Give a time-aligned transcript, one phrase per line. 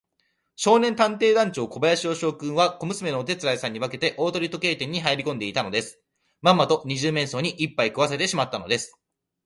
[0.55, 6.01] 少年探偵団長小林芳雄君は、小娘のお手伝いさんに化けて、大鳥時計店にはいりこんでいたのです。
[6.41, 8.97] まんまと二十面相にいっぱい食わせてしまったのです。